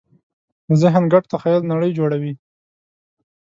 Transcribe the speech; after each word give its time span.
د 0.67 0.69
ذهن 0.81 1.03
ګډ 1.13 1.23
تخیل 1.33 1.61
نړۍ 1.71 1.91
جوړوي. 1.97 2.33